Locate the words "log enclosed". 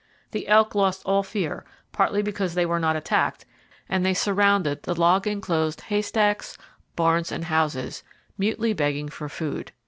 4.99-5.81